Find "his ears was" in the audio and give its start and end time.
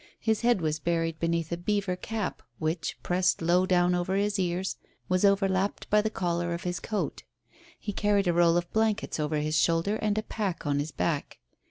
4.15-5.23